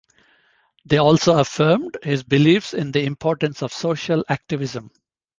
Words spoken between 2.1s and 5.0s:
beliefs in the importance of social activism.